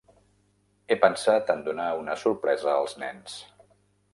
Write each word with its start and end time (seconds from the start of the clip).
He 0.87 0.95
pensat 1.03 1.53
en 1.55 1.61
donar 1.67 1.87
una 1.99 2.15
sorpresa 2.25 2.73
als 2.81 2.97
nens. 3.05 3.37